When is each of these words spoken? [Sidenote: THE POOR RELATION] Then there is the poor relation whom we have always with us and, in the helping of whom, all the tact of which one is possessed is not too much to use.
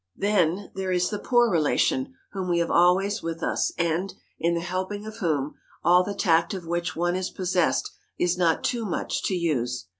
[Sidenote: 0.19 0.23
THE 0.23 0.27
POOR 0.27 0.33
RELATION] 0.55 0.61
Then 0.65 0.71
there 0.73 0.91
is 0.91 1.09
the 1.11 1.19
poor 1.19 1.51
relation 1.51 2.13
whom 2.31 2.49
we 2.49 2.57
have 2.57 2.71
always 2.71 3.21
with 3.21 3.43
us 3.43 3.71
and, 3.77 4.15
in 4.39 4.55
the 4.55 4.61
helping 4.61 5.05
of 5.05 5.17
whom, 5.17 5.53
all 5.83 6.03
the 6.03 6.15
tact 6.15 6.55
of 6.55 6.65
which 6.65 6.95
one 6.95 7.15
is 7.15 7.29
possessed 7.29 7.91
is 8.17 8.35
not 8.35 8.63
too 8.63 8.83
much 8.83 9.21
to 9.25 9.35
use. 9.35 9.85